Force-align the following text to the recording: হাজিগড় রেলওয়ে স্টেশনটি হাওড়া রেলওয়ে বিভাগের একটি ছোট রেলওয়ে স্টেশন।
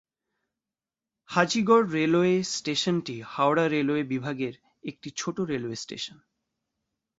হাজিগড় 1.29 1.85
রেলওয়ে 1.91 2.43
স্টেশনটি 2.53 3.15
হাওড়া 3.25 3.65
রেলওয়ে 3.67 4.03
বিভাগের 4.03 4.53
একটি 4.83 5.09
ছোট 5.17 5.37
রেলওয়ে 5.41 5.75
স্টেশন। 5.75 6.17